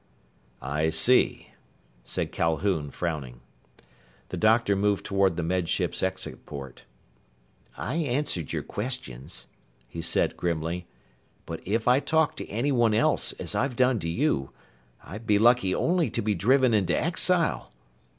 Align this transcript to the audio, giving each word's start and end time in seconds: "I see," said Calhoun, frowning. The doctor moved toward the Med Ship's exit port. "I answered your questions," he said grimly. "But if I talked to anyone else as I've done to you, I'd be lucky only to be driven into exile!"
"I 0.63 0.89
see," 0.89 1.49
said 2.03 2.31
Calhoun, 2.31 2.89
frowning. 2.89 3.41
The 4.29 4.35
doctor 4.37 4.75
moved 4.75 5.05
toward 5.05 5.35
the 5.37 5.43
Med 5.43 5.69
Ship's 5.69 6.01
exit 6.01 6.43
port. 6.47 6.85
"I 7.77 7.97
answered 7.97 8.51
your 8.51 8.63
questions," 8.63 9.45
he 9.87 10.01
said 10.01 10.35
grimly. 10.37 10.87
"But 11.45 11.61
if 11.67 11.87
I 11.87 11.99
talked 11.99 12.37
to 12.37 12.49
anyone 12.49 12.95
else 12.95 13.33
as 13.33 13.53
I've 13.53 13.75
done 13.75 13.99
to 13.99 14.09
you, 14.09 14.49
I'd 15.03 15.27
be 15.27 15.37
lucky 15.37 15.75
only 15.75 16.09
to 16.09 16.23
be 16.23 16.33
driven 16.33 16.73
into 16.73 16.99
exile!" 16.99 17.71